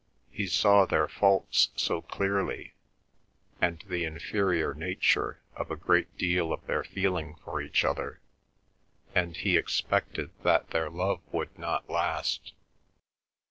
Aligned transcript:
He 0.31 0.47
saw 0.47 0.87
their 0.87 1.07
faults 1.07 1.69
so 1.75 2.01
clearly, 2.01 2.73
and 3.61 3.83
the 3.87 4.03
inferior 4.03 4.73
nature 4.73 5.43
of 5.55 5.69
a 5.69 5.75
great 5.75 6.17
deal 6.17 6.51
of 6.51 6.65
their 6.65 6.83
feeling 6.83 7.35
for 7.45 7.61
each 7.61 7.85
other, 7.85 8.19
and 9.13 9.37
he 9.37 9.57
expected 9.57 10.31
that 10.41 10.71
their 10.71 10.89
love 10.89 11.21
would 11.31 11.55
not 11.59 11.87
last. 11.87 12.53